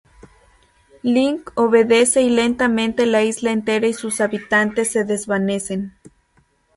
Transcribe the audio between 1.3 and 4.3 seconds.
obedece y lentamente la isla entera y sus